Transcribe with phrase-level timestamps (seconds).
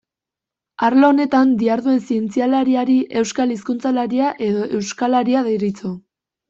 [0.87, 5.99] Arlo honetan diharduen zientzialariari euskal hizkuntzalaria edo euskalaria deritzo.